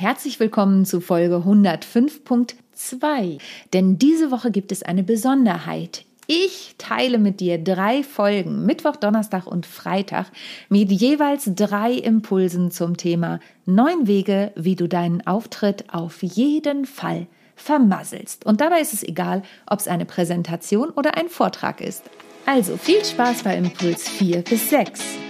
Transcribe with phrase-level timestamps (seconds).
[0.00, 3.38] Herzlich willkommen zu Folge 105.2.
[3.74, 6.06] Denn diese Woche gibt es eine Besonderheit.
[6.26, 10.28] Ich teile mit dir drei Folgen, Mittwoch, Donnerstag und Freitag,
[10.70, 17.26] mit jeweils drei Impulsen zum Thema neun Wege, wie du deinen Auftritt auf jeden Fall
[17.54, 18.46] vermasselst.
[18.46, 22.04] Und dabei ist es egal, ob es eine Präsentation oder ein Vortrag ist.
[22.46, 25.29] Also viel Spaß bei Impuls 4 bis 6.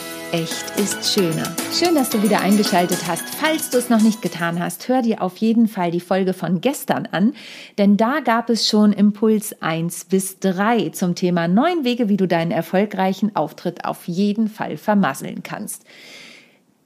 [0.31, 1.55] echt ist schöner.
[1.73, 3.23] Schön, dass du wieder eingeschaltet hast.
[3.35, 6.61] Falls du es noch nicht getan hast, hör dir auf jeden Fall die Folge von
[6.61, 7.33] gestern an,
[7.77, 12.27] denn da gab es schon Impuls 1 bis 3 zum Thema neun Wege, wie du
[12.27, 15.83] deinen erfolgreichen Auftritt auf jeden Fall vermasseln kannst.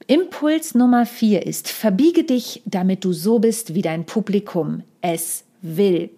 [0.08, 6.10] Impuls Nummer 4 ist, verbiege dich, damit du so bist, wie dein Publikum es will.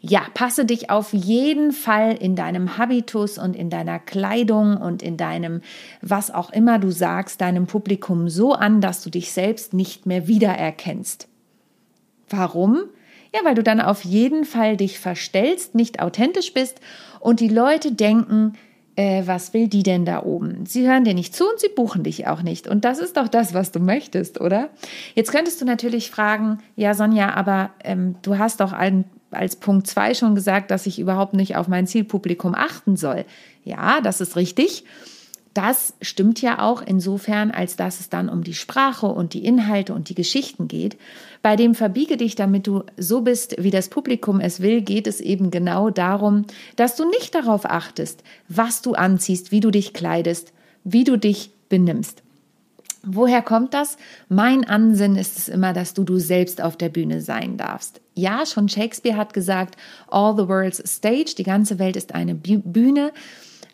[0.00, 5.16] Ja, passe dich auf jeden Fall in deinem Habitus und in deiner Kleidung und in
[5.16, 5.62] deinem,
[6.00, 10.28] was auch immer du sagst, deinem Publikum so an, dass du dich selbst nicht mehr
[10.28, 11.28] wiedererkennst.
[12.28, 12.84] Warum?
[13.34, 16.80] Ja, weil du dann auf jeden Fall dich verstellst, nicht authentisch bist
[17.20, 18.54] und die Leute denken,
[18.96, 20.64] äh, was will die denn da oben?
[20.66, 22.66] Sie hören dir nicht zu und sie buchen dich auch nicht.
[22.66, 24.70] Und das ist doch das, was du möchtest, oder?
[25.14, 29.04] Jetzt könntest du natürlich fragen, ja, Sonja, aber ähm, du hast doch ein
[29.36, 33.24] als Punkt zwei schon gesagt, dass ich überhaupt nicht auf mein Zielpublikum achten soll.
[33.64, 34.84] Ja, das ist richtig.
[35.56, 39.94] Das stimmt ja auch insofern, als dass es dann um die Sprache und die Inhalte
[39.94, 40.98] und die Geschichten geht.
[41.40, 45.22] Bei dem Verbiege dich, damit du so bist, wie das Publikum es will, geht es
[45.22, 46.44] eben genau darum,
[46.76, 50.52] dass du nicht darauf achtest, was du anziehst, wie du dich kleidest,
[50.84, 52.22] wie du dich benimmst.
[53.08, 53.96] Woher kommt das?
[54.28, 58.00] Mein Ansinn ist es immer, dass du du selbst auf der Bühne sein darfst.
[58.14, 59.76] Ja, schon Shakespeare hat gesagt,
[60.08, 63.12] all the world's stage, die ganze Welt ist eine Bühne,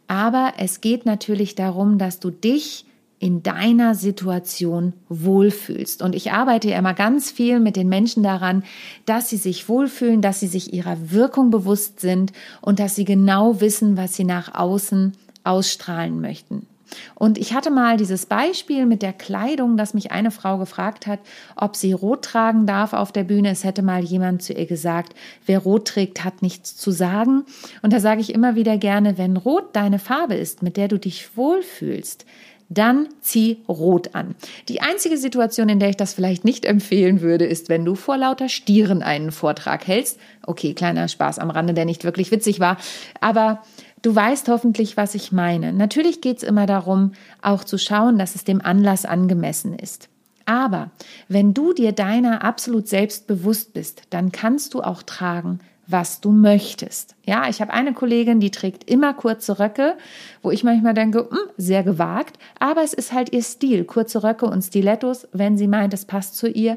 [0.06, 2.84] aber es geht natürlich darum, dass du dich
[3.18, 6.02] in deiner Situation wohlfühlst.
[6.02, 8.64] Und ich arbeite ja immer ganz viel mit den Menschen daran,
[9.06, 13.60] dass sie sich wohlfühlen, dass sie sich ihrer Wirkung bewusst sind und dass sie genau
[13.60, 15.12] wissen, was sie nach außen
[15.44, 16.66] ausstrahlen möchten.
[17.14, 21.20] Und ich hatte mal dieses Beispiel mit der Kleidung, dass mich eine Frau gefragt hat,
[21.56, 23.50] ob sie rot tragen darf auf der Bühne.
[23.50, 25.14] Es hätte mal jemand zu ihr gesagt,
[25.46, 27.44] wer rot trägt, hat nichts zu sagen.
[27.82, 30.98] Und da sage ich immer wieder gerne, wenn rot deine Farbe ist, mit der du
[30.98, 32.26] dich wohlfühlst,
[32.74, 34.34] dann zieh rot an.
[34.68, 38.16] Die einzige Situation, in der ich das vielleicht nicht empfehlen würde, ist, wenn du vor
[38.16, 40.18] lauter Stieren einen Vortrag hältst.
[40.46, 42.78] Okay, kleiner Spaß am Rande, der nicht wirklich witzig war.
[43.20, 43.62] Aber
[44.02, 45.72] Du weißt hoffentlich, was ich meine.
[45.72, 50.08] Natürlich geht es immer darum, auch zu schauen, dass es dem Anlass angemessen ist.
[50.44, 50.90] Aber
[51.28, 56.32] wenn du dir deiner absolut selbst bewusst bist, dann kannst du auch tragen, was du
[56.32, 57.14] möchtest.
[57.24, 59.96] Ja, ich habe eine Kollegin, die trägt immer kurze Röcke,
[60.42, 64.24] wo ich manchmal denke, mh, hm, sehr gewagt, aber es ist halt ihr Stil, kurze
[64.24, 66.76] Röcke und Stilettos, wenn sie meint, es passt zu ihr.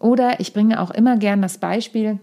[0.00, 2.18] Oder ich bringe auch immer gern das Beispiel,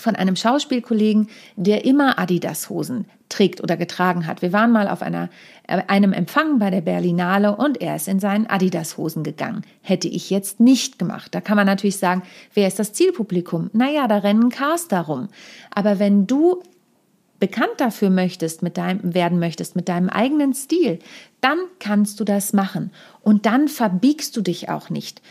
[0.00, 4.42] von einem Schauspielkollegen, der immer Adidas-Hosen trägt oder getragen hat.
[4.42, 5.30] Wir waren mal auf einer,
[5.66, 9.62] äh, einem Empfang bei der Berlinale und er ist in seinen Adidas-Hosen gegangen.
[9.82, 11.34] Hätte ich jetzt nicht gemacht.
[11.34, 12.22] Da kann man natürlich sagen,
[12.54, 13.70] wer ist das Zielpublikum?
[13.72, 15.28] Naja, da rennen Cars darum.
[15.70, 16.62] Aber wenn du
[17.38, 20.98] bekannt dafür möchtest, mit deinem, werden möchtest, mit deinem eigenen Stil,
[21.40, 22.92] dann kannst du das machen.
[23.22, 25.22] Und dann verbiegst du dich auch nicht.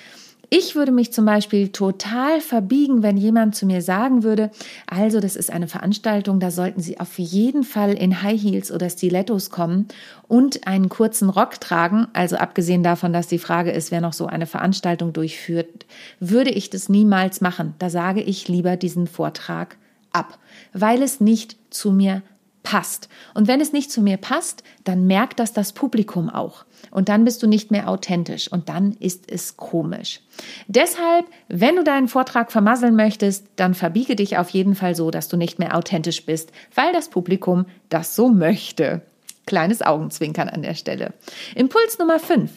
[0.52, 4.50] Ich würde mich zum Beispiel total verbiegen, wenn jemand zu mir sagen würde,
[4.88, 8.90] also das ist eine Veranstaltung, da sollten Sie auf jeden Fall in High Heels oder
[8.90, 9.88] Stilettos kommen
[10.28, 12.08] und einen kurzen Rock tragen.
[12.14, 15.86] Also abgesehen davon, dass die Frage ist, wer noch so eine Veranstaltung durchführt,
[16.20, 17.76] würde ich das niemals machen.
[17.78, 19.78] Da sage ich lieber diesen Vortrag
[20.14, 20.40] ab,
[20.74, 22.24] weil es nicht zu mir
[22.64, 23.10] passt.
[23.34, 26.66] Und wenn es nicht zu mir passt, dann merkt das das Publikum auch.
[26.92, 30.22] Und dann bist du nicht mehr authentisch und dann ist es komisch.
[30.68, 35.28] Deshalb, wenn du deinen Vortrag vermasseln möchtest, dann verbiege dich auf jeden Fall so, dass
[35.28, 39.02] du nicht mehr authentisch bist, weil das Publikum das so möchte.
[39.46, 41.14] Kleines Augenzwinkern an der Stelle.
[41.56, 42.52] Impuls Nummer 5.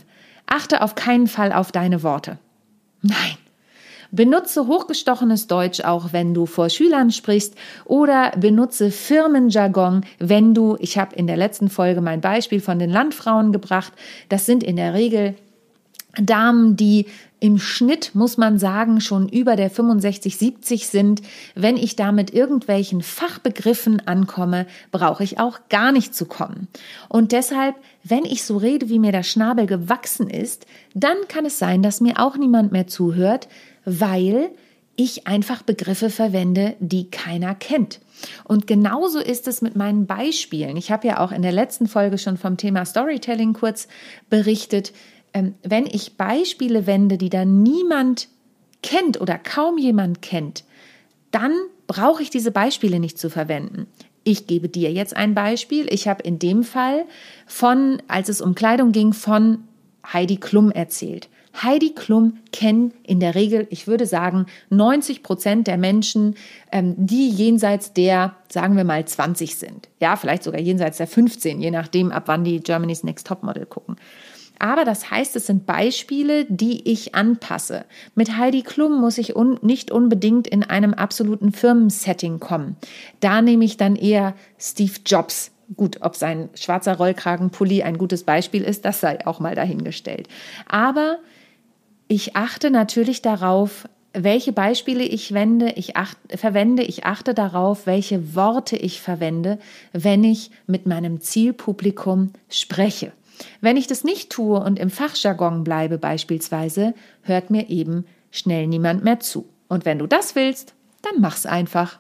[0.47, 2.39] Achte auf keinen Fall auf deine Worte.
[3.03, 3.37] Nein,
[4.15, 7.55] Benutze hochgestochenes Deutsch auch, wenn du vor Schülern sprichst
[7.87, 12.91] oder benutze Firmenjargon, wenn du, ich habe in der letzten Folge mein Beispiel von den
[12.91, 13.95] Landfrauen gebracht,
[14.29, 15.35] das sind in der Regel
[16.21, 17.07] Damen, die
[17.41, 21.23] im Schnitt muss man sagen, schon über der 65, 70 sind.
[21.55, 26.69] Wenn ich da mit irgendwelchen Fachbegriffen ankomme, brauche ich auch gar nicht zu kommen.
[27.09, 27.75] Und deshalb,
[28.05, 32.01] wenn ich so rede, wie mir der Schnabel gewachsen ist, dann kann es sein, dass
[32.01, 33.49] mir auch niemand mehr zuhört,
[33.85, 34.51] weil
[34.95, 38.01] ich einfach Begriffe verwende, die keiner kennt.
[38.45, 40.77] Und genauso ist es mit meinen Beispielen.
[40.77, 43.89] Ich habe ja auch in der letzten Folge schon vom Thema Storytelling kurz
[44.29, 44.93] berichtet
[45.35, 48.29] ähm, wenn ich Beispiele wende, die da niemand
[48.83, 50.65] kennt oder kaum jemand kennt,
[51.31, 51.53] dann
[51.87, 53.87] brauche ich diese Beispiele nicht zu verwenden.
[54.25, 55.93] Ich gebe dir jetzt ein Beispiel.
[55.93, 57.05] Ich habe in dem Fall
[57.47, 59.65] von, als es um Kleidung ging, von
[60.13, 61.29] Heidi Klum erzählt.
[61.55, 66.37] Heidi Klum kennen in der Regel, ich würde sagen, 90 Prozent der Menschen,
[66.71, 69.89] ähm, die jenseits der, sagen wir mal, 20 sind.
[70.01, 73.97] Ja, vielleicht sogar jenseits der 15, je nachdem, ab wann die Germany's Next Topmodel gucken.
[74.63, 77.85] Aber das heißt, es sind Beispiele, die ich anpasse.
[78.15, 82.77] Mit Heidi Klum muss ich un nicht unbedingt in einem absoluten Firmensetting kommen.
[83.19, 85.51] Da nehme ich dann eher Steve Jobs.
[85.77, 90.29] Gut, ob sein schwarzer Rollkragenpulli ein gutes Beispiel ist, das sei auch mal dahingestellt.
[90.67, 91.19] Aber
[92.09, 98.35] ich achte natürlich darauf, welche Beispiele ich wende, ich acht, verwende, ich achte darauf, welche
[98.35, 99.59] Worte ich verwende,
[99.93, 103.13] wenn ich mit meinem Zielpublikum spreche.
[103.61, 109.05] Wenn ich das nicht tue und im Fachjargon bleibe beispielsweise, hört mir eben schnell niemand
[109.05, 109.49] mehr zu.
[109.69, 111.99] Und wenn du das willst, dann mach's einfach.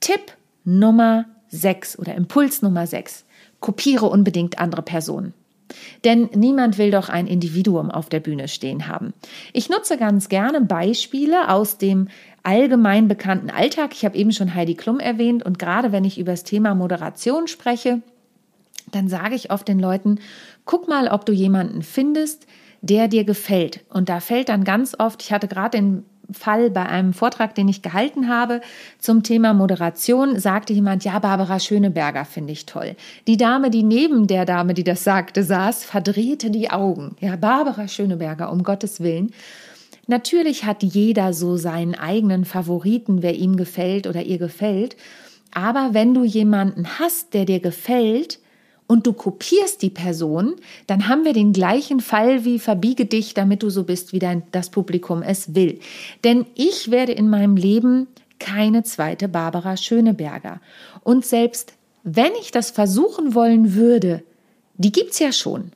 [0.00, 3.24] Tipp Nummer 6 oder Impuls Nummer 6.
[3.60, 5.34] Kopiere unbedingt andere Personen.
[6.04, 9.14] Denn niemand will doch ein Individuum auf der Bühne stehen haben.
[9.52, 12.08] Ich nutze ganz gerne Beispiele aus dem
[12.42, 13.92] allgemein bekannten Alltag.
[13.92, 17.46] Ich habe eben schon Heidi Klum erwähnt und gerade wenn ich über das Thema Moderation
[17.46, 18.02] spreche,
[18.90, 20.18] dann sage ich oft den Leuten,
[20.64, 22.46] guck mal, ob du jemanden findest,
[22.80, 23.84] der dir gefällt.
[23.88, 27.68] Und da fällt dann ganz oft, ich hatte gerade den Fall bei einem Vortrag, den
[27.68, 28.60] ich gehalten habe
[28.98, 32.96] zum Thema Moderation, sagte jemand, ja, Barbara Schöneberger finde ich toll.
[33.26, 37.16] Die Dame, die neben der Dame, die das sagte, saß, verdrehte die Augen.
[37.20, 39.32] Ja, Barbara Schöneberger, um Gottes Willen.
[40.06, 44.96] Natürlich hat jeder so seinen eigenen Favoriten, wer ihm gefällt oder ihr gefällt.
[45.52, 48.38] Aber wenn du jemanden hast, der dir gefällt,
[48.86, 50.56] und du kopierst die Person,
[50.86, 54.42] dann haben wir den gleichen Fall wie verbiege dich, damit du so bist, wie dein,
[54.52, 55.80] das Publikum es will.
[56.24, 58.08] Denn ich werde in meinem Leben
[58.38, 60.60] keine zweite Barbara Schöneberger.
[61.02, 61.74] Und selbst
[62.04, 64.22] wenn ich das versuchen wollen würde,
[64.76, 65.72] die gibt's ja schon.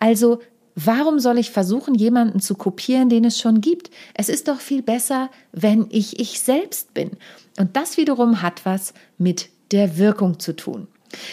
[0.00, 0.40] Also
[0.78, 3.90] Warum soll ich versuchen, jemanden zu kopieren, den es schon gibt?
[4.12, 7.12] Es ist doch viel besser, wenn ich ich selbst bin.
[7.58, 10.86] Und das wiederum hat was mit der Wirkung zu tun.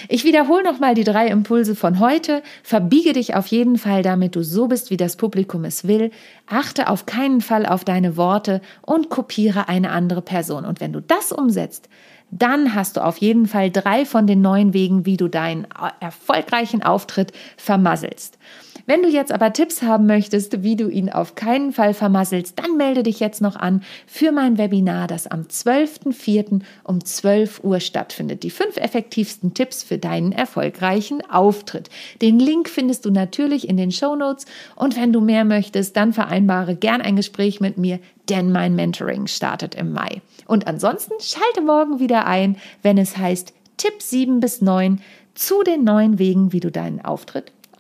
[0.10, 2.44] Ich wiederhole nochmal die drei Impulse von heute.
[2.64, 6.12] Verbiege dich auf jeden Fall, damit du so bist, wie das Publikum es will.
[6.48, 10.66] Achte auf keinen Fall auf deine Worte und kopiere eine andere Person.
[10.66, 11.90] Und wenn du das umsetzt,
[12.32, 15.68] dann hast du auf jeden Fall drei von den neuen Wegen, wie du deinen
[16.00, 18.38] erfolgreichen Auftritt vermasselst.
[18.86, 22.76] Wenn du jetzt aber Tipps haben möchtest, wie du ihn auf keinen Fall vermasselst, dann
[22.76, 26.60] melde dich jetzt noch an für mein Webinar, das am 12.04.
[26.84, 28.44] um 12 Uhr stattfindet.
[28.44, 31.90] Die fünf effektivsten Tipps für deinen erfolgreichen Auftritt.
[32.22, 34.46] Den Link findest du natürlich in den Show Notes
[34.76, 39.28] und wenn du mehr möchtest, dann vereinbare gern ein Gespräch mit mir, denn mein Mentoring
[39.28, 40.22] startet im Mai.
[40.46, 45.02] Und ansonsten schalte morgen wieder ein, wenn es heißt Tipp 7 bis 9
[45.36, 47.54] zu den neuen Wegen, wie du deinen Auftritt